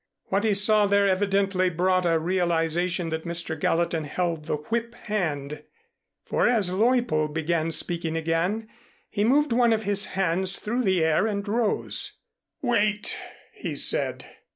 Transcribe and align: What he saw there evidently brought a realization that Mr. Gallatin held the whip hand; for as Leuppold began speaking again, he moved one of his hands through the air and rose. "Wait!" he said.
What 0.29 0.43
he 0.45 0.55
saw 0.55 0.87
there 0.87 1.07
evidently 1.07 1.69
brought 1.69 2.07
a 2.07 2.17
realization 2.17 3.09
that 3.09 3.23
Mr. 3.23 3.55
Gallatin 3.59 4.05
held 4.05 4.45
the 4.45 4.55
whip 4.55 4.95
hand; 4.95 5.61
for 6.25 6.47
as 6.47 6.71
Leuppold 6.71 7.35
began 7.35 7.69
speaking 7.69 8.17
again, 8.17 8.67
he 9.11 9.23
moved 9.23 9.53
one 9.53 9.71
of 9.73 9.83
his 9.83 10.05
hands 10.17 10.57
through 10.57 10.85
the 10.85 11.03
air 11.03 11.27
and 11.27 11.47
rose. 11.47 12.13
"Wait!" 12.63 13.15
he 13.53 13.75
said. 13.75 14.25